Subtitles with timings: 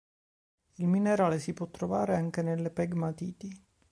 [0.77, 3.63] Il minerale si può trovare anche nelle pegmatiti.